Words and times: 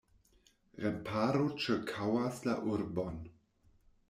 Remparo 0.85 1.43
ĉirkaŭas 1.65 2.41
la 2.49 2.57
urbon. 2.75 3.23